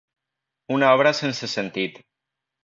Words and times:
Una 0.77 0.89
obra 0.97 1.11
sense 1.19 1.51
sentit. 1.53 2.01